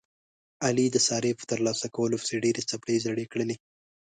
[0.65, 3.55] علي د سارې په ترلاسه کولو پسې ډېرې څپلۍ زړې کړلې.